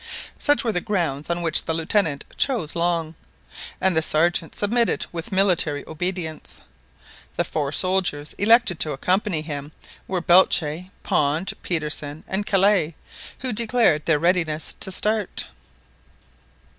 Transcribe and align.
Such 0.39 0.63
were 0.63 0.71
the 0.71 0.81
grounds 0.81 1.29
on 1.29 1.43
which 1.43 1.65
the 1.65 1.75
Lieutenant 1.75 2.25
chose 2.35 2.75
Long, 2.75 3.13
and 3.79 3.95
the 3.95 4.01
Sergeant 4.01 4.55
submitted 4.55 5.05
with 5.11 5.31
military 5.31 5.87
obedience. 5.87 6.63
The 7.37 7.43
four 7.43 7.71
soldiers 7.71 8.33
elected 8.39 8.79
to 8.79 8.93
accompany 8.93 9.43
him 9.43 9.71
were 10.07 10.19
Belcher, 10.19 10.85
Pond, 11.03 11.53
Petersen, 11.61 12.23
and 12.27 12.47
Kellet, 12.47 12.95
who 13.41 13.53
declared 13.53 14.07
their 14.07 14.17
readiness 14.17 14.73
to 14.79 14.91
start. 14.91 15.45